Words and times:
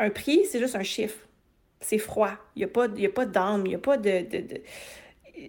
un 0.00 0.10
prix, 0.10 0.44
c'est 0.46 0.58
juste 0.58 0.76
un 0.76 0.82
chiffre. 0.82 1.18
C'est 1.80 1.98
froid. 1.98 2.32
Il 2.56 2.60
n'y 2.60 2.64
a 2.64 2.68
pas, 2.68 3.26
d'âme, 3.26 3.66
il 3.66 3.70
n'y 3.70 3.74
a 3.74 3.78
pas 3.78 3.96
de... 3.96 4.22
de... 4.22 4.60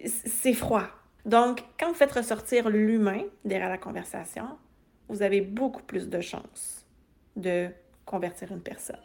C'est 0.06 0.54
froid. 0.54 0.86
Donc, 1.24 1.62
quand 1.78 1.88
vous 1.88 1.94
faites 1.94 2.12
ressortir 2.12 2.68
l'humain 2.68 3.22
derrière 3.44 3.68
la 3.68 3.78
conversation, 3.78 4.44
vous 5.08 5.22
avez 5.22 5.40
beaucoup 5.40 5.82
plus 5.82 6.08
de 6.08 6.20
chances 6.20 6.86
de 7.36 7.68
convertir 8.04 8.50
une 8.52 8.62
personne. 8.62 8.96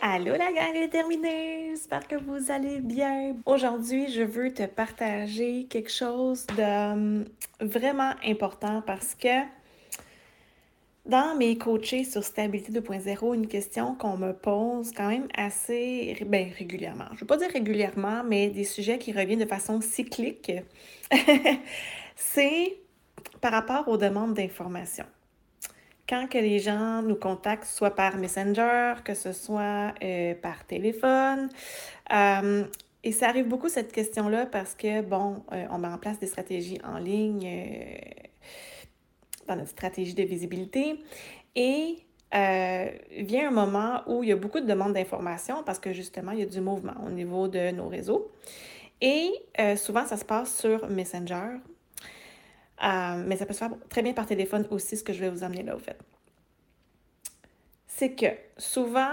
Allô 0.00 0.32
la 0.32 0.52
gang 0.52 0.72
déterminée, 0.72 1.47
j'espère 1.90 2.06
que 2.06 2.22
vous 2.22 2.50
allez 2.50 2.80
bien. 2.80 3.34
Aujourd'hui, 3.46 4.12
je 4.12 4.20
veux 4.22 4.52
te 4.52 4.66
partager 4.66 5.64
quelque 5.70 5.90
chose 5.90 6.46
de 6.48 6.92
hum, 6.92 7.24
vraiment 7.60 8.12
important 8.26 8.82
parce 8.86 9.14
que 9.14 9.42
dans 11.06 11.34
mes 11.36 11.56
coachés 11.56 12.04
sur 12.04 12.22
Stabilité 12.22 12.72
2.0, 12.72 13.34
une 13.34 13.46
question 13.46 13.94
qu'on 13.94 14.18
me 14.18 14.32
pose 14.32 14.92
quand 14.94 15.08
même 15.08 15.28
assez 15.34 16.14
ben, 16.26 16.50
régulièrement. 16.58 17.06
Je 17.12 17.14
ne 17.14 17.20
veux 17.20 17.26
pas 17.26 17.38
dire 17.38 17.50
régulièrement, 17.50 18.22
mais 18.22 18.50
des 18.50 18.64
sujets 18.64 18.98
qui 18.98 19.12
reviennent 19.12 19.38
de 19.38 19.46
façon 19.46 19.80
cyclique, 19.80 20.52
c'est 22.16 22.76
par 23.40 23.52
rapport 23.52 23.88
aux 23.88 23.96
demandes 23.96 24.34
d'information 24.34 25.06
quand 26.08 26.26
que 26.26 26.38
les 26.38 26.58
gens 26.58 27.02
nous 27.02 27.16
contactent, 27.16 27.66
soit 27.66 27.94
par 27.94 28.16
Messenger, 28.16 28.94
que 29.04 29.14
ce 29.14 29.32
soit 29.32 29.92
euh, 30.02 30.34
par 30.34 30.64
téléphone. 30.64 31.50
Euh, 32.12 32.64
et 33.04 33.12
ça 33.12 33.28
arrive 33.28 33.46
beaucoup 33.46 33.68
cette 33.68 33.92
question-là 33.92 34.46
parce 34.46 34.74
que, 34.74 35.02
bon, 35.02 35.42
euh, 35.52 35.66
on 35.70 35.78
met 35.78 35.88
en 35.88 35.98
place 35.98 36.18
des 36.18 36.26
stratégies 36.26 36.80
en 36.82 36.98
ligne 36.98 37.48
dans 39.46 39.56
notre 39.56 39.70
stratégie 39.70 40.14
de 40.14 40.22
visibilité. 40.22 40.98
Et 41.54 41.98
vient 42.32 43.48
un 43.48 43.52
moment 43.52 44.02
où 44.06 44.22
il 44.22 44.28
y 44.28 44.32
a 44.32 44.36
beaucoup 44.36 44.60
de 44.60 44.66
demandes 44.66 44.92
d'informations 44.92 45.62
parce 45.64 45.78
que 45.78 45.92
justement, 45.92 46.32
il 46.32 46.40
y 46.40 46.42
a 46.42 46.46
du 46.46 46.60
mouvement 46.60 46.94
au 47.06 47.10
niveau 47.10 47.48
de 47.48 47.70
nos 47.70 47.88
réseaux. 47.88 48.30
Et 49.00 49.30
souvent, 49.76 50.04
ça 50.04 50.16
se 50.16 50.24
passe 50.24 50.58
sur 50.58 50.88
Messenger, 50.88 51.56
euh, 52.84 53.22
mais 53.26 53.36
ça 53.36 53.46
peut 53.46 53.52
se 53.52 53.58
faire 53.58 53.70
très 53.88 54.02
bien 54.02 54.12
par 54.12 54.26
téléphone 54.26 54.66
aussi, 54.70 54.96
ce 54.96 55.04
que 55.04 55.12
je 55.12 55.20
vais 55.20 55.30
vous 55.30 55.44
amener 55.44 55.62
là, 55.62 55.76
au 55.76 55.78
fait. 55.78 55.98
C'est 57.86 58.14
que 58.14 58.26
souvent, 58.56 59.12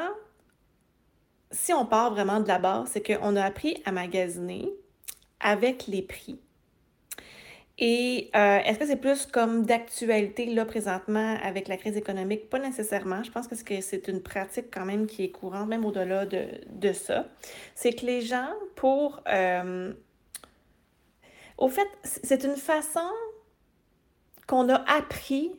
si 1.51 1.73
on 1.73 1.85
part 1.85 2.11
vraiment 2.11 2.39
de 2.39 2.47
la 2.47 2.59
base, 2.59 2.89
c'est 2.91 3.01
qu'on 3.01 3.35
a 3.35 3.43
appris 3.43 3.81
à 3.85 3.91
magasiner 3.91 4.69
avec 5.39 5.87
les 5.87 6.01
prix. 6.01 6.39
Et 7.77 8.29
euh, 8.35 8.59
est-ce 8.59 8.79
que 8.79 8.85
c'est 8.85 8.95
plus 8.95 9.25
comme 9.25 9.65
d'actualité 9.65 10.45
là 10.45 10.63
présentement 10.63 11.37
avec 11.43 11.67
la 11.67 11.75
crise 11.75 11.97
économique? 11.97 12.49
Pas 12.49 12.59
nécessairement. 12.59 13.21
Je 13.23 13.31
pense 13.31 13.47
que 13.47 13.81
c'est 13.81 14.07
une 14.07 14.21
pratique 14.21 14.67
quand 14.73 14.85
même 14.85 15.07
qui 15.07 15.25
est 15.25 15.31
courante, 15.31 15.67
même 15.67 15.83
au-delà 15.83 16.25
de, 16.25 16.47
de, 16.69 16.93
ça. 16.93 17.25
C'est 17.73 17.93
que 17.93 18.05
les 18.05 18.21
gens, 18.21 18.49
pour... 18.75 19.21
Euh, 19.27 19.93
au 21.57 21.67
fait, 21.67 21.87
c'est 22.03 22.43
une 22.43 22.55
façon 22.55 23.09
qu'on 24.47 24.69
a 24.69 24.83
appris 24.91 25.51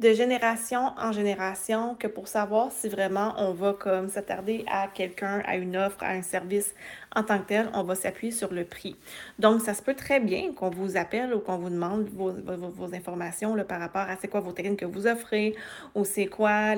de 0.00 0.14
génération 0.14 0.92
en 0.96 1.12
génération 1.12 1.94
que 1.94 2.06
pour 2.06 2.26
savoir 2.26 2.72
si 2.72 2.88
vraiment 2.88 3.34
on 3.36 3.52
va 3.52 3.74
comme 3.74 4.08
s'attarder 4.08 4.64
à 4.66 4.88
quelqu'un, 4.88 5.42
à 5.46 5.56
une 5.56 5.76
offre, 5.76 6.02
à 6.02 6.12
un 6.12 6.22
service 6.22 6.74
en 7.14 7.22
tant 7.22 7.38
que 7.38 7.48
tel, 7.48 7.68
on 7.74 7.82
va 7.82 7.94
s'appuyer 7.94 8.32
sur 8.32 8.50
le 8.50 8.64
prix. 8.64 8.96
Donc, 9.38 9.60
ça 9.60 9.74
se 9.74 9.82
peut 9.82 9.94
très 9.94 10.18
bien 10.18 10.54
qu'on 10.54 10.70
vous 10.70 10.96
appelle 10.96 11.34
ou 11.34 11.40
qu'on 11.40 11.58
vous 11.58 11.68
demande 11.68 12.08
vos, 12.08 12.94
informations 12.94 13.54
là, 13.54 13.64
par 13.64 13.78
rapport 13.78 14.08
à 14.08 14.16
c'est 14.16 14.28
quoi 14.28 14.40
vos 14.40 14.52
techniques 14.52 14.80
que 14.80 14.86
vous 14.86 15.06
offrez 15.06 15.54
ou 15.94 16.04
c'est 16.04 16.26
quoi 16.26 16.74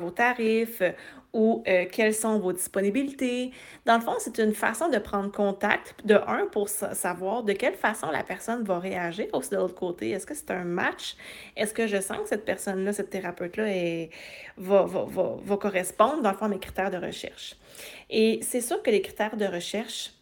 vos 0.00 0.10
tarifs 0.10 0.82
ou 1.34 1.64
euh, 1.66 1.84
quelles 1.90 2.14
sont 2.14 2.38
vos 2.38 2.52
disponibilités. 2.52 3.50
Dans 3.84 3.96
le 3.96 4.00
fond, 4.00 4.14
c'est 4.18 4.38
une 4.38 4.54
façon 4.54 4.88
de 4.88 4.98
prendre 4.98 5.30
contact, 5.32 5.94
de 6.06 6.14
un, 6.14 6.46
pour 6.46 6.68
savoir 6.68 7.42
de 7.42 7.52
quelle 7.52 7.74
façon 7.74 8.10
la 8.10 8.22
personne 8.22 8.62
va 8.62 8.78
réagir 8.78 9.26
aussi 9.32 9.50
de 9.50 9.56
l'autre 9.56 9.74
côté. 9.74 10.10
Est-ce 10.10 10.26
que 10.26 10.34
c'est 10.34 10.52
un 10.52 10.64
match? 10.64 11.16
Est-ce 11.56 11.74
que 11.74 11.88
je 11.88 12.00
sens 12.00 12.18
que 12.18 12.28
cette 12.28 12.44
personne-là, 12.44 12.92
cette 12.92 13.10
thérapeute-là, 13.10 13.64
va, 14.56 14.84
va, 14.84 15.04
va, 15.04 15.36
va, 15.42 15.56
correspondre, 15.56 16.22
dans 16.22 16.30
le 16.30 16.36
fond, 16.36 16.46
à 16.46 16.48
mes 16.48 16.60
critères 16.60 16.92
de 16.92 16.98
recherche? 16.98 17.56
Et 18.08 18.38
c'est 18.42 18.60
sûr 18.60 18.80
que 18.80 18.90
les 18.90 19.02
critères 19.02 19.36
de 19.36 19.44
recherche, 19.44 20.12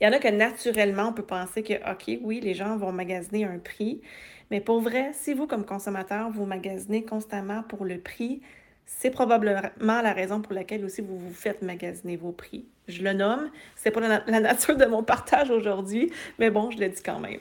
il 0.00 0.04
y 0.04 0.06
en 0.06 0.12
a 0.12 0.18
que 0.18 0.28
naturellement, 0.28 1.08
on 1.08 1.12
peut 1.14 1.24
penser 1.24 1.62
que, 1.62 1.74
OK, 1.90 2.20
oui, 2.22 2.40
les 2.40 2.52
gens 2.52 2.76
vont 2.76 2.92
magasiner 2.92 3.44
un 3.44 3.58
prix, 3.58 4.02
mais 4.50 4.60
pour 4.60 4.80
vrai, 4.80 5.12
si 5.14 5.32
vous, 5.32 5.46
comme 5.46 5.64
consommateur, 5.64 6.30
vous 6.30 6.44
magasinez 6.44 7.04
constamment 7.04 7.62
pour 7.62 7.84
le 7.84 7.98
prix, 7.98 8.42
c'est 8.86 9.10
probablement 9.10 9.62
la 9.78 10.12
raison 10.12 10.40
pour 10.40 10.52
laquelle 10.52 10.84
aussi 10.84 11.00
vous 11.00 11.18
vous 11.18 11.32
faites 11.32 11.62
magasiner 11.62 12.16
vos 12.16 12.32
prix. 12.32 12.66
Je 12.88 13.02
le 13.02 13.12
nomme, 13.12 13.50
c'est 13.76 13.90
pas 13.90 14.00
la, 14.00 14.40
nature 14.40 14.76
de 14.76 14.84
mon 14.84 15.02
partage 15.02 15.50
aujourd'hui, 15.50 16.12
mais 16.38 16.50
bon, 16.50 16.70
je 16.70 16.78
le 16.78 16.88
dis 16.88 17.02
quand 17.02 17.20
même. 17.20 17.40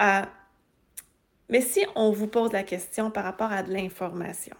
Euh, 0.00 0.22
mais 1.48 1.60
si 1.60 1.84
on 1.94 2.10
vous 2.10 2.26
pose 2.26 2.52
la 2.52 2.64
question 2.64 3.10
par 3.10 3.24
rapport 3.24 3.52
à 3.52 3.62
de 3.62 3.72
l'information, 3.72 4.56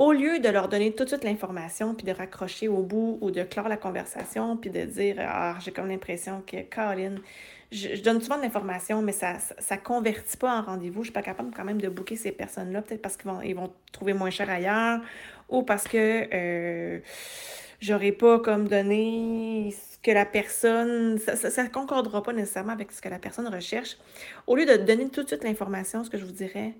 au 0.00 0.12
lieu 0.12 0.38
de 0.38 0.48
leur 0.48 0.68
donner 0.68 0.92
tout 0.92 1.04
de 1.04 1.10
suite 1.10 1.24
l'information, 1.24 1.94
puis 1.94 2.06
de 2.06 2.12
raccrocher 2.12 2.68
au 2.68 2.82
bout 2.82 3.18
ou 3.20 3.30
de 3.30 3.42
clore 3.42 3.68
la 3.68 3.76
conversation, 3.76 4.56
puis 4.56 4.70
de 4.70 4.86
dire 4.86 5.16
Ah, 5.18 5.58
j'ai 5.60 5.72
comme 5.72 5.88
l'impression 5.88 6.42
que 6.46 6.62
Caroline, 6.62 7.20
je, 7.70 8.00
donne 8.00 8.22
souvent 8.22 8.38
de 8.38 8.42
l'information, 8.42 9.02
mais 9.02 9.12
ça 9.12 9.34
ne 9.34 9.76
convertit 9.76 10.38
pas 10.38 10.58
en 10.58 10.62
rendez-vous. 10.62 10.94
Je 10.94 10.98
ne 11.00 11.04
suis 11.04 11.12
pas 11.12 11.20
capable 11.20 11.52
quand 11.54 11.64
même 11.64 11.82
de 11.82 11.90
booker 11.90 12.16
ces 12.16 12.32
personnes-là, 12.32 12.80
peut-être 12.80 13.02
parce 13.02 13.18
qu'ils 13.18 13.30
vont, 13.30 13.42
ils 13.42 13.54
trouver 13.92 14.14
moins 14.14 14.30
cher 14.30 14.48
ailleurs 14.48 15.00
ou 15.50 15.64
parce 15.64 15.86
que 15.86 16.28
euh, 16.32 17.00
j'aurais 17.80 18.12
pas 18.12 18.38
comme 18.38 18.68
donné 18.68 19.70
ce 19.70 19.98
que 19.98 20.12
la 20.12 20.24
personne. 20.24 21.18
Ça 21.18 21.62
ne 21.62 21.68
concordera 21.68 22.22
pas 22.22 22.32
nécessairement 22.32 22.72
avec 22.72 22.90
ce 22.92 23.02
que 23.02 23.10
la 23.10 23.18
personne 23.18 23.48
recherche. 23.48 23.98
Au 24.46 24.56
lieu 24.56 24.64
de 24.64 24.76
donner 24.76 25.10
tout 25.10 25.24
de 25.24 25.28
suite 25.28 25.44
l'information, 25.44 26.04
ce 26.04 26.08
que 26.08 26.16
je 26.16 26.24
vous 26.24 26.32
dirais, 26.32 26.72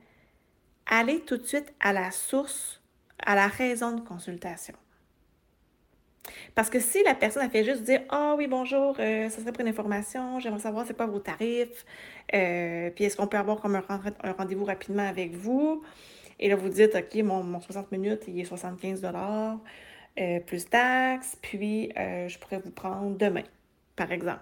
allez 0.87 1.21
tout 1.21 1.37
de 1.37 1.45
suite 1.45 1.71
à 1.81 1.93
la 1.93 2.11
source, 2.13 2.80
à 3.25 3.35
la 3.35 3.47
raison 3.47 3.93
de 3.93 4.01
consultation. 4.01 4.75
Parce 6.55 6.71
que 6.71 6.81
si 6.81 7.03
la 7.03 7.15
personne 7.15 7.43
a 7.43 7.49
fait 7.49 7.65
juste 7.65 7.83
dire 7.83 8.03
Ah 8.09 8.35
oui, 8.37 8.47
bonjour, 8.47 8.97
euh, 8.99 9.29
ça 9.29 9.41
serait 9.41 9.53
pour 9.53 9.63
une 9.63 9.69
information, 9.69 10.41
j'aimerais 10.41 10.61
savoir 10.61 10.87
c'est 10.87 10.97
quoi 10.97 11.07
vos 11.07 11.19
tarifs, 11.19 11.85
euh, 12.35 12.91
puis 12.91 13.05
est-ce 13.05 13.17
qu'on 13.17 13.27
peut 13.27 13.39
avoir 13.39 13.61
comme 13.61 13.77
un, 13.77 14.33
rendez-vous 14.37 14.65
rapidement 14.65 15.07
avec 15.07 15.35
vous? 15.35 15.83
Et 16.39 16.49
là, 16.49 16.57
vous 16.57 16.69
dites 16.69 16.95
OK, 16.95 17.23
mon, 17.23 17.61
60 17.61 17.93
minutes, 17.93 18.25
il 18.29 18.41
est 18.41 18.45
75 18.45 19.03
euh, 20.19 20.41
plus 20.41 20.65
taxes, 20.67 21.37
puis 21.41 21.91
je 21.97 22.39
pourrais 22.39 22.59
vous 22.59 22.71
prendre 22.71 23.17
demain, 23.17 23.45
par 23.97 24.13
exemple. 24.13 24.41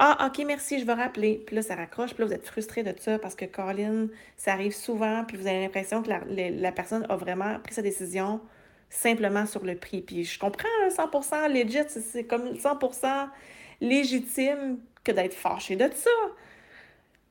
Ah, 0.00 0.28
OK, 0.28 0.44
merci, 0.46 0.78
je 0.78 0.86
vais 0.86 0.92
rappeler. 0.92 1.42
Puis 1.44 1.56
là, 1.56 1.62
ça 1.62 1.74
raccroche. 1.74 2.14
Puis 2.14 2.20
là, 2.20 2.26
vous 2.26 2.32
êtes 2.32 2.46
frustré 2.46 2.84
de 2.84 2.94
ça 3.00 3.18
parce 3.18 3.34
que 3.34 3.44
Colin, 3.44 4.06
ça 4.36 4.52
arrive 4.52 4.72
souvent. 4.72 5.24
Puis 5.24 5.36
vous 5.36 5.48
avez 5.48 5.60
l'impression 5.60 6.04
que 6.04 6.08
la, 6.08 6.72
personne 6.72 7.04
a 7.08 7.16
vraiment 7.16 7.58
pris 7.58 7.74
sa 7.74 7.82
décision 7.82 8.40
simplement 8.90 9.44
sur 9.44 9.64
le 9.64 9.76
prix. 9.76 10.00
Puis 10.02 10.24
je 10.24 10.38
comprends 10.38 10.68
100% 10.88 11.52
legit, 11.52 11.80
c'est 11.88 12.24
comme 12.24 12.52
100% 12.54 13.28
légitime 13.80 14.78
que 15.02 15.10
d'être 15.10 15.34
fâché 15.34 15.74
de 15.74 15.90
ça. 15.92 16.10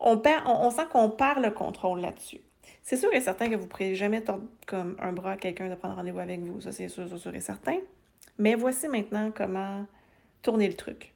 On, 0.01 0.21
on, 0.45 0.69
sent 0.69 0.87
qu'on 0.91 1.09
perd 1.09 1.41
le 1.41 1.51
contrôle 1.51 2.01
là-dessus. 2.01 2.41
C'est 2.83 2.97
sûr 2.97 3.13
et 3.13 3.21
certain 3.21 3.49
que 3.49 3.55
vous 3.55 3.63
ne 3.63 3.67
pourrez 3.69 3.95
jamais 3.95 4.21
tordre 4.21 4.43
comme 4.65 4.97
un 4.99 5.13
bras 5.13 5.31
à 5.31 5.37
quelqu'un 5.37 5.69
de 5.69 5.75
prendre 5.75 5.95
rendez-vous 5.95 6.19
avec 6.19 6.41
vous. 6.41 6.59
Ça, 6.59 6.73
c'est 6.73 6.89
sûr 6.89 7.07
et 7.33 7.41
certain. 7.41 7.77
Mais 8.37 8.55
voici 8.55 8.89
maintenant 8.89 9.31
comment 9.33 9.85
tourner 10.41 10.67
le 10.67 10.75
truc. 10.75 11.13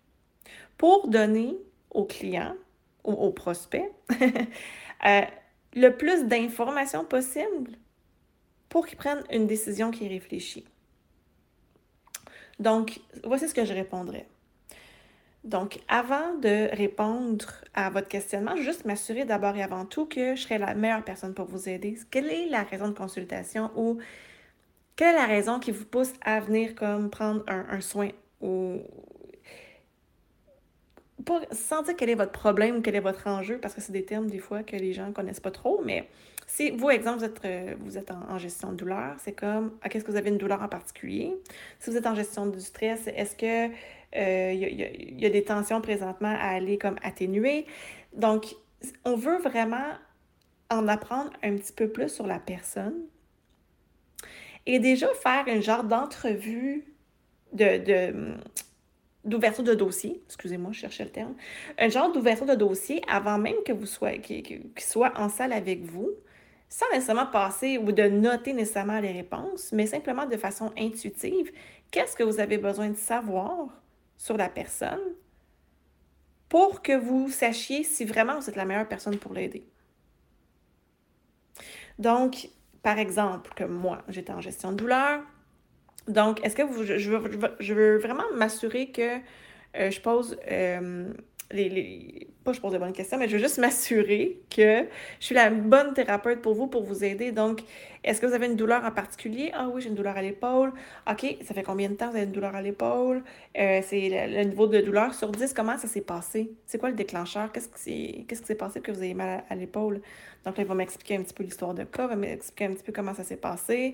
Pour 0.78 1.08
donner 1.08 1.56
au 1.90 2.06
client 2.06 2.56
ou 3.04 3.14
au 3.14 3.32
prospect 3.32 3.92
euh, 5.06 5.22
le 5.74 5.90
plus 5.90 6.26
d'informations 6.26 7.06
possible 7.06 7.72
pour 8.70 8.88
qu'ils 8.88 8.98
prennent 8.98 9.24
une 9.32 9.48
décision 9.48 9.92
qui 9.92 10.06
est 10.06 10.10
réfléchie. 10.10 10.66
Donc, 12.60 13.00
voici 13.24 13.50
ce 13.50 13.54
que 13.54 13.66
je 13.66 13.74
répondrai. 13.74 14.26
Donc, 15.44 15.80
avant 15.88 16.36
de 16.36 16.70
répondre 16.76 17.48
à 17.74 17.90
votre 17.90 18.08
questionnement, 18.08 18.56
juste 18.56 18.86
m'assurer 18.86 19.26
d'abord 19.26 19.56
et 19.56 19.64
avant 19.64 19.86
tout 19.86 20.06
que 20.06 20.36
je 20.36 20.42
serai 20.44 20.60
la 20.60 20.76
meilleure 20.76 21.04
personne 21.04 21.34
pour 21.34 21.46
vous 21.46 21.68
aider. 21.68 21.98
Quelle 22.12 22.30
est 22.30 22.48
la 22.48 22.62
raison 22.62 22.88
de 22.88 22.94
consultation 22.94 23.72
ou 23.76 23.98
quelle 24.96 25.16
est 25.16 25.20
la 25.20 25.26
raison 25.26 25.60
qui 25.60 25.72
vous 25.72 25.86
pousse 25.86 26.14
à 26.22 26.40
venir 26.40 26.76
comme 26.76 27.10
prendre 27.10 27.44
un, 27.48 27.82
soin 27.82 28.10
ou 28.40 28.82
pas 31.22 31.42
sans 31.52 31.84
dire 31.84 31.96
quel 31.96 32.10
est 32.10 32.16
votre 32.16 32.32
problème 32.32 32.78
ou 32.78 32.82
quel 32.82 32.96
est 32.96 33.02
votre 33.02 33.28
enjeu, 33.28 33.58
parce 33.58 33.74
que 33.74 33.82
c'est 33.82 33.92
des 33.92 34.06
termes 34.06 34.28
des 34.28 34.40
fois 34.40 34.64
que 34.64 34.76
les 34.76 34.94
gens 34.94 35.08
ne 35.08 35.14
connaissent 35.14 35.40
pas 35.40 35.52
trop, 35.52 35.82
mais 35.84 36.08
Si 36.48 36.72
vous, 36.72 36.90
exemple, 36.90 37.20
vous 37.20 37.26
êtes, 37.26 37.46
euh, 37.46 37.76
vous 37.80 37.98
êtes 37.98 38.12
en, 38.12 38.38
gestion 38.38 38.72
de 38.72 38.76
douleur, 38.78 39.16
c'est 39.20 39.32
comme, 39.32 39.72
ah, 39.82 39.90
qu'est-ce 39.90 40.04
que 40.04 40.12
vous 40.12 40.18
avez 40.18 40.30
une 40.30 40.38
douleur 40.38 40.62
en 40.62 40.68
particulier? 40.68 41.34
Si 41.80 41.90
vous 41.90 41.98
êtes 41.98 42.08
en 42.08 42.16
gestion 42.16 42.46
du 42.46 42.60
stress, 42.60 43.08
est-ce 43.08 43.36
que 43.36 43.72
il 44.14 44.58
y, 44.58 45.22
y, 45.22 45.26
a 45.26 45.30
des 45.30 45.44
tensions 45.44 45.80
présentement 45.80 46.36
à 46.38 46.50
aller 46.56 46.78
comme 46.78 46.98
atténuer? 47.04 47.66
Donc, 48.14 48.56
on 49.06 49.16
veut 49.16 49.38
vraiment 49.38 49.94
en 50.70 50.88
apprendre 50.88 51.32
un 51.44 51.56
petit 51.56 51.74
peu 51.74 51.88
plus 51.88 52.10
sur 52.10 52.28
la 52.28 52.40
personne 52.40 52.96
et 54.66 54.80
déjà 54.80 55.08
faire 55.22 55.46
un 55.48 55.62
genre 55.62 55.84
d'entrevue 55.84 56.86
de, 57.54 58.36
d'ouverture 59.24 59.64
de 59.64 59.74
dossier, 59.74 60.22
excusez-moi, 60.26 60.72
je 60.72 60.80
cherchais 60.80 61.04
le 61.04 61.12
terme, 61.12 61.36
un 61.78 61.90
genre 61.90 62.12
d'ouverture 62.12 62.46
de 62.46 62.56
dossier 62.56 63.02
avant 63.08 63.38
même 63.38 63.56
que 63.66 63.72
vous 63.72 63.86
soyez, 63.86 64.20
qu'il 64.20 64.72
soit 64.80 65.14
en 65.18 65.30
salle 65.30 65.54
avec 65.54 65.84
vous, 65.84 66.10
sans 66.70 66.90
nécessairement 66.94 67.28
passer 67.28 67.78
ou 67.78 67.92
de 67.92 68.04
noter 68.04 68.54
nécessairement 68.54 69.00
les 69.00 69.12
réponses, 69.12 69.72
mais 69.74 69.86
simplement 69.86 70.26
de 70.26 70.38
façon 70.38 70.72
intuitive, 70.78 71.52
qu'est-ce 71.92 72.16
que 72.16 72.24
vous 72.24 72.40
avez 72.40 72.58
besoin 72.58 72.90
de 72.90 72.98
savoir 72.98 73.68
sur 74.18 74.38
la 74.38 74.50
personne 74.50 75.02
pour 76.48 76.82
que 76.82 76.98
vous 76.98 77.30
sachiez 77.30 77.84
si 77.84 78.06
vraiment 78.06 78.40
vous 78.40 78.50
êtes 78.50 78.56
la 78.56 78.66
meilleure 78.66 78.88
personne 78.88 79.18
pour 79.18 79.34
l'aider? 79.34 79.66
Donc, 82.00 82.50
par 82.82 82.98
exemple, 82.98 83.54
que 83.54 83.64
moi, 83.64 84.02
j'étais 84.08 84.32
en 84.32 84.42
gestion 84.42 84.72
de 84.72 84.78
douleur. 84.78 85.22
Donc, 86.08 86.44
est-ce 86.44 86.56
que 86.56 86.64
vous, 86.64 86.84
je, 86.84 87.74
veux, 87.74 87.98
vraiment 87.98 88.24
m'assurer 88.36 88.92
que 88.92 89.18
euh, 89.78 89.92
je 89.92 90.02
pose 90.02 90.38
euh, 90.52 91.14
Pas 92.44 92.54
je 92.54 92.60
pose 92.60 92.74
de 92.74 92.80
bonnes 92.80 92.94
questions, 92.94 93.20
mais 93.20 93.28
je 93.28 93.34
veux 93.34 93.42
juste 93.42 93.60
m'assurer 93.60 94.40
que 94.50 94.88
je 95.20 95.26
suis 95.26 95.36
la 95.36 95.52
bonne 95.52 95.94
thérapeute 95.94 96.42
pour 96.42 96.56
vous, 96.56 96.66
pour 96.66 96.82
vous 96.82 97.04
aider. 97.04 97.32
Donc, 97.32 97.62
est-ce 98.04 98.20
que 98.20 98.26
vous 98.26 98.34
avez 98.34 98.48
une 98.48 98.56
douleur 98.56 98.84
en 98.84 98.90
particulier? 98.90 99.52
Ah 99.54 99.68
oui, 99.72 99.82
j'ai 99.82 99.90
une 99.90 99.96
douleur 99.96 100.18
à 100.18 100.24
l'épaule. 100.24 100.74
OK, 101.08 101.38
ça 101.44 101.54
fait 101.54 101.62
combien 101.62 101.90
de 101.90 101.94
temps 101.94 102.10
vous 102.10 102.16
avez 102.16 102.26
une 102.26 102.32
douleur 102.32 102.56
à 102.56 102.62
l'épaule? 102.64 103.24
Euh, 103.60 103.82
c'est 103.84 104.28
le, 104.28 104.44
niveau 104.46 104.66
de 104.66 104.82
douleur 104.82 105.14
sur 105.14 105.30
10, 105.30 105.54
comment 105.54 105.78
ça 105.78 105.88
s'est 105.88 106.02
passé? 106.02 106.52
C'est 106.66 106.80
quoi 106.80 106.90
le 106.90 106.96
déclencheur? 106.96 107.52
Qu'est-ce 107.52 107.70
qui 107.70 108.26
s'est 108.28 108.56
passé 108.56 108.82
que 108.82 108.92
vous 108.92 109.04
avez 109.04 109.14
mal 109.14 109.44
à, 109.48 109.56
l'épaule? 109.56 110.02
Donc 110.44 110.58
là, 110.58 110.64
il 110.64 110.68
va 110.68 110.74
m'expliquer 110.74 111.18
un 111.18 111.22
petit 111.22 111.36
peu 111.36 111.44
l'histoire 111.44 111.76
de 111.76 111.84
cas, 111.84 112.06
il 112.06 112.10
va 112.10 112.16
m'expliquer 112.16 112.66
un 112.66 112.74
petit 112.74 112.84
peu 112.84 112.92
comment 112.92 113.14
ça 113.14 113.24
s'est 113.24 113.38
passé. 113.38 113.94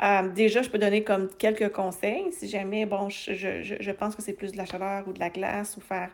Euh, 0.00 0.28
déjà, 0.28 0.62
je 0.62 0.70
peux 0.70 0.78
donner 0.78 1.02
comme 1.02 1.28
quelques 1.38 1.72
conseils 1.72 2.32
si 2.32 2.48
jamais, 2.48 2.86
bon, 2.86 3.08
je, 3.08 3.34
je, 3.34 3.74
je 3.80 3.90
pense 3.90 4.14
que 4.14 4.22
c'est 4.22 4.32
plus 4.32 4.52
de 4.52 4.58
la 4.58 4.64
chaleur 4.64 5.08
ou 5.08 5.12
de 5.12 5.18
la 5.18 5.30
glace 5.30 5.76
ou 5.76 5.80
faire 5.80 6.10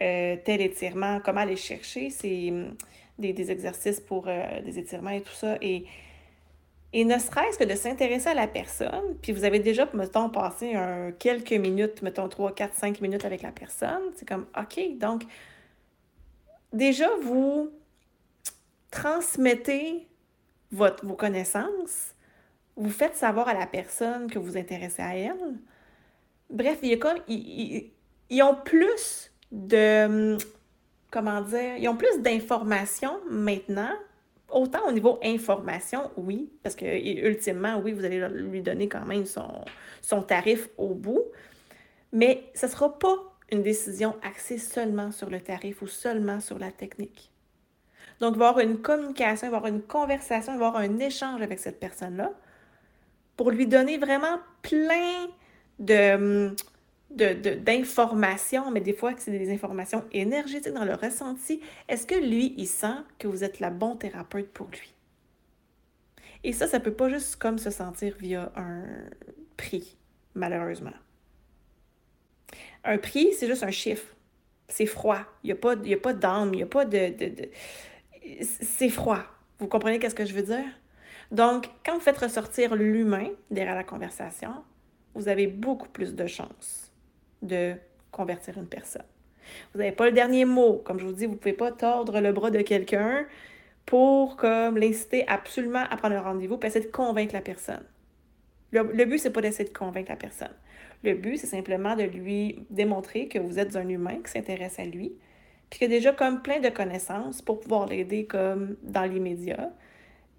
euh, 0.00 0.36
tel 0.44 0.60
étirement, 0.60 1.20
comment 1.24 1.40
aller 1.40 1.56
chercher 1.56 2.10
c'est 2.10 2.52
des, 3.18 3.32
des, 3.32 3.50
exercices 3.50 4.00
pour 4.00 4.26
des 4.26 4.78
étirements 4.78 5.10
et 5.10 5.20
tout 5.20 5.32
ça. 5.32 5.56
Et 5.60 5.84
et 6.96 7.04
ne 7.04 7.18
serait-ce 7.18 7.58
que 7.58 7.64
de 7.64 7.74
s'intéresser 7.74 8.28
à 8.28 8.34
la 8.34 8.46
personne, 8.46 9.16
puis 9.20 9.32
vous 9.32 9.42
avez 9.42 9.58
déjà, 9.58 9.88
mettons, 9.94 10.30
passé 10.30 10.76
un, 10.76 11.10
quelques 11.10 11.50
minutes, 11.52 12.02
mettons 12.02 12.28
3, 12.28 12.54
4, 12.54 12.72
5 12.72 13.00
minutes 13.00 13.24
avec 13.24 13.42
la 13.42 13.50
personne, 13.50 14.12
c'est 14.14 14.26
comme, 14.26 14.46
OK, 14.56 14.96
donc, 14.98 15.24
déjà, 16.72 17.08
vous 17.20 17.72
transmettez 18.92 20.06
votre, 20.70 21.04
vos 21.04 21.16
connaissances, 21.16 22.14
vous 22.76 22.90
faites 22.90 23.16
savoir 23.16 23.48
à 23.48 23.54
la 23.54 23.66
personne 23.66 24.30
que 24.30 24.38
vous 24.38 24.56
intéressez 24.56 25.02
à 25.02 25.16
elle. 25.16 25.58
Bref, 26.48 26.78
il 26.84 26.90
y 26.90 26.92
a 26.92 26.96
comme, 26.96 27.18
ils 27.26 28.42
ont 28.44 28.54
plus 28.54 29.32
de, 29.54 30.36
comment 31.10 31.40
dire, 31.40 31.76
ils 31.78 31.88
ont 31.88 31.96
plus 31.96 32.20
d'informations 32.20 33.20
maintenant 33.30 33.92
autant 34.50 34.86
au 34.86 34.92
niveau 34.92 35.18
information, 35.22 36.10
oui, 36.16 36.50
parce 36.62 36.76
que 36.76 36.84
ultimement, 37.26 37.78
oui, 37.78 37.92
vous 37.92 38.04
allez 38.04 38.26
lui 38.28 38.62
donner 38.62 38.88
quand 38.88 39.04
même 39.06 39.24
son, 39.24 39.64
son 40.02 40.22
tarif 40.22 40.68
au 40.76 40.94
bout, 40.94 41.24
mais 42.12 42.44
ce 42.54 42.66
ne 42.66 42.70
sera 42.70 42.98
pas 42.98 43.16
une 43.50 43.62
décision 43.62 44.16
axée 44.22 44.58
seulement 44.58 45.10
sur 45.12 45.30
le 45.30 45.40
tarif 45.40 45.82
ou 45.82 45.86
seulement 45.86 46.40
sur 46.40 46.58
la 46.58 46.70
technique. 46.70 47.30
Donc, 48.20 48.36
il 48.36 48.62
une 48.62 48.80
communication, 48.80 49.48
il 49.52 49.68
une 49.68 49.82
conversation, 49.82 50.54
il 50.54 50.62
un 50.62 50.98
échange 50.98 51.42
avec 51.42 51.58
cette 51.58 51.80
personne-là 51.80 52.32
pour 53.36 53.50
lui 53.50 53.66
donner 53.66 53.98
vraiment 53.98 54.38
plein 54.62 55.26
de, 55.80 56.54
d'informations, 57.14 58.70
mais 58.70 58.80
des 58.80 58.92
fois 58.92 59.12
c'est 59.16 59.30
des 59.30 59.52
informations 59.52 60.04
énergétiques 60.12 60.72
dans 60.72 60.84
le 60.84 60.94
ressenti. 60.94 61.60
Est-ce 61.88 62.06
que 62.06 62.14
lui, 62.14 62.54
il 62.56 62.66
sent 62.66 62.96
que 63.18 63.28
vous 63.28 63.44
êtes 63.44 63.60
la 63.60 63.70
bonne 63.70 63.98
thérapeute 63.98 64.48
pour 64.48 64.68
lui? 64.68 64.92
Et 66.42 66.52
ça, 66.52 66.66
ça 66.66 66.78
peut 66.78 66.92
pas 66.92 67.08
juste 67.08 67.36
comme 67.36 67.58
se 67.58 67.70
sentir 67.70 68.16
via 68.18 68.52
un 68.54 68.82
prix, 69.56 69.96
malheureusement. 70.34 70.92
Un 72.84 72.98
prix, 72.98 73.32
c'est 73.32 73.46
juste 73.46 73.62
un 73.62 73.70
chiffre. 73.70 74.14
C'est 74.68 74.84
froid. 74.86 75.20
Il 75.42 75.46
n'y 75.46 75.52
a 75.52 75.56
pas, 75.56 75.74
pas 76.02 76.12
d'âme, 76.12 76.52
il 76.52 76.62
a 76.62 76.66
pas 76.66 76.84
de... 76.84 77.16
de... 77.16 77.48
C'est 78.42 78.90
froid. 78.90 79.22
Vous 79.58 79.68
comprenez 79.68 79.98
qu'est-ce 79.98 80.14
que 80.14 80.26
je 80.26 80.34
veux 80.34 80.42
dire? 80.42 80.66
Donc, 81.30 81.70
quand 81.84 81.94
vous 81.94 82.00
faites 82.00 82.18
ressortir 82.18 82.74
l'humain 82.74 83.28
derrière 83.50 83.74
la 83.74 83.84
conversation, 83.84 84.52
vous 85.14 85.28
avez 85.28 85.46
beaucoup 85.46 85.88
plus 85.88 86.14
de 86.14 86.26
chances 86.26 86.83
de 87.44 87.74
convertir 88.10 88.58
une 88.58 88.66
personne. 88.66 89.04
Vous 89.72 89.78
n'avez 89.78 89.92
pas 89.92 90.06
le 90.06 90.12
dernier 90.12 90.44
mot. 90.44 90.82
Comme 90.84 90.98
je 90.98 91.04
vous 91.04 91.12
dis, 91.12 91.26
vous 91.26 91.32
ne 91.32 91.38
pouvez 91.38 91.54
pas 91.54 91.72
tordre 91.72 92.20
le 92.20 92.32
bras 92.32 92.50
de 92.50 92.62
quelqu'un 92.62 93.26
pour 93.86 94.36
comme 94.36 94.78
l'inciter 94.78 95.26
absolument 95.28 95.84
à 95.90 95.96
prendre 95.96 96.16
un 96.16 96.22
rendez-vous 96.22 96.58
et 96.62 96.66
essayer 96.66 96.86
de 96.86 96.90
convaincre 96.90 97.34
la 97.34 97.42
personne. 97.42 97.84
Le, 98.70 98.82
le 98.82 99.04
but, 99.04 99.18
c'est 99.18 99.30
pas 99.30 99.42
d'essayer 99.42 99.68
de 99.68 99.76
convaincre 99.76 100.10
la 100.10 100.16
personne. 100.16 100.54
Le 101.02 101.14
but, 101.14 101.36
c'est 101.36 101.46
simplement 101.46 101.96
de 101.96 102.04
lui 102.04 102.64
démontrer 102.70 103.28
que 103.28 103.38
vous 103.38 103.58
êtes 103.58 103.76
un 103.76 103.88
humain 103.88 104.18
qui 104.24 104.32
s'intéresse 104.32 104.78
à 104.78 104.84
lui, 104.84 105.12
puis 105.68 105.78
qu'il 105.78 105.86
a 105.86 105.96
déjà 105.96 106.12
comme 106.12 106.40
plein 106.40 106.60
de 106.60 106.70
connaissances 106.70 107.42
pour 107.42 107.60
pouvoir 107.60 107.86
l'aider 107.86 108.24
comme 108.24 108.76
dans 108.82 109.04
l'immédiat. 109.04 109.70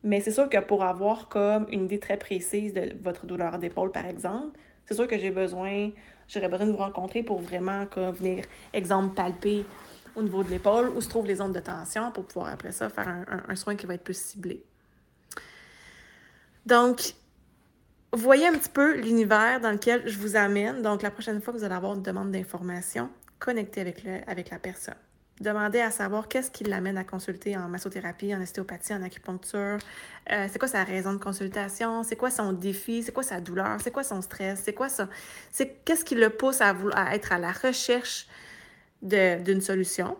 Mais 0.03 0.21
c'est 0.21 0.31
sûr 0.31 0.49
que 0.49 0.59
pour 0.59 0.83
avoir 0.83 1.29
comme 1.29 1.67
une 1.71 1.85
idée 1.85 1.99
très 1.99 2.17
précise 2.17 2.73
de 2.73 2.93
votre 3.01 3.25
douleur 3.25 3.57
d'épaule, 3.59 3.91
par 3.91 4.05
exemple, 4.05 4.57
c'est 4.85 4.93
sûr 4.93 5.07
que 5.07 5.17
j'ai 5.17 5.31
besoin 5.31 5.91
j'aurais 6.27 6.49
besoin 6.49 6.67
de 6.67 6.71
vous 6.71 6.77
rencontrer 6.77 7.23
pour 7.23 7.39
vraiment 7.39 7.85
venir, 7.95 8.45
exemple, 8.73 9.15
palper 9.15 9.65
au 10.15 10.23
niveau 10.23 10.43
de 10.43 10.49
l'épaule 10.49 10.89
où 10.89 11.01
se 11.01 11.09
trouvent 11.09 11.27
les 11.27 11.35
zones 11.35 11.51
de 11.51 11.59
tension 11.59 12.11
pour 12.11 12.25
pouvoir 12.25 12.53
après 12.53 12.71
ça 12.71 12.89
faire 12.89 13.25
un, 13.47 13.55
soin 13.55 13.75
qui 13.75 13.85
va 13.85 13.95
être 13.95 14.03
plus 14.03 14.17
ciblé. 14.17 14.63
Donc, 16.65 17.13
voyez 18.11 18.47
un 18.47 18.53
petit 18.53 18.69
peu 18.69 18.95
l'univers 18.95 19.59
dans 19.59 19.71
lequel 19.71 20.07
je 20.07 20.17
vous 20.17 20.35
amène. 20.35 20.81
Donc, 20.81 21.01
la 21.01 21.11
prochaine 21.11 21.41
fois 21.41 21.53
que 21.53 21.59
vous 21.59 21.65
allez 21.65 21.75
avoir 21.75 21.93
une 21.93 22.01
demande 22.01 22.31
d'information, 22.31 23.09
connectez 23.39 23.81
avec, 23.81 24.03
le, 24.03 24.21
avec 24.27 24.49
la 24.49 24.57
personne. 24.57 24.95
Demandez 25.41 25.81
à 25.81 25.91
savoir 25.91 26.29
qu'est-ce 26.29 26.49
qui 26.49 26.63
l'amène 26.63 26.97
à 26.97 27.03
consulter 27.03 27.57
en 27.57 27.67
massothérapie, 27.67 28.33
en 28.33 28.41
ostéopathie, 28.41 28.93
en 28.93 29.03
acupuncture. 29.03 29.79
Euh, 30.31 30.47
c'est 30.49 30.57
quoi 30.57 30.69
sa 30.69 30.85
raison 30.85 31.11
de 31.11 31.17
consultation? 31.17 32.03
C'est 32.03 32.15
quoi 32.15 32.31
son 32.31 32.53
défi? 32.53 33.03
C'est 33.03 33.11
quoi 33.11 33.23
sa 33.23 33.41
douleur? 33.41 33.81
C'est 33.81 33.91
quoi 33.91 34.05
son 34.05 34.21
stress? 34.21 34.61
C'est 34.63 34.73
quoi 34.73 34.87
ça? 34.87 35.09
C'est 35.51 35.83
qu'est-ce 35.83 36.05
qui 36.05 36.15
le 36.15 36.29
pousse 36.29 36.61
à, 36.61 36.73
à 36.93 37.15
être 37.15 37.33
à 37.33 37.37
la 37.37 37.51
recherche 37.51 38.27
d'une 39.01 39.59
solution? 39.59 40.17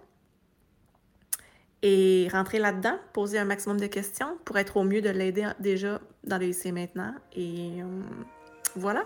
Et 1.82 2.28
rentrer 2.32 2.60
là-dedans, 2.60 2.98
poser 3.14 3.38
un 3.38 3.46
maximum 3.46 3.80
de 3.80 3.88
questions 3.88 4.38
pour 4.44 4.58
être 4.58 4.76
au 4.76 4.84
mieux 4.84 5.02
de 5.02 5.10
l'aider 5.10 5.48
déjà 5.60 6.02
dans 6.24 6.38
le 6.38 6.48
lycée 6.48 6.74
maintenant. 6.74 7.14
Et 7.34 7.82
euh, 7.82 8.02
voilà. 8.76 9.06